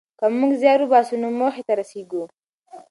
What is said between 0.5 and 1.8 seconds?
زیار وباسو نو موخې ته